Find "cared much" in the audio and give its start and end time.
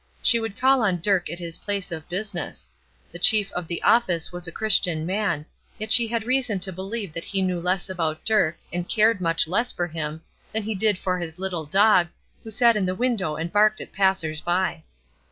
8.89-9.47